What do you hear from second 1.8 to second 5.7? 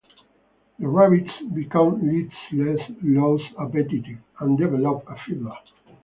listless, lose appetite, and develop a fever.